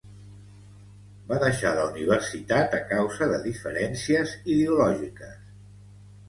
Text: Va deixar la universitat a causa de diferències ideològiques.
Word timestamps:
Va 1.31 1.35
deixar 1.43 1.73
la 1.79 1.83
universitat 1.89 2.73
a 2.79 2.79
causa 2.93 3.29
de 3.33 3.37
diferències 3.45 4.35
ideològiques. 4.57 5.39